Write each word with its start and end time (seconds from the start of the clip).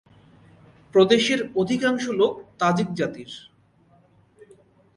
প্রদেশের 0.93 1.39
অধিকাংশ 1.55 2.03
লোক 2.11 2.33
তাজিক 2.59 2.87
জাতির। 2.93 3.31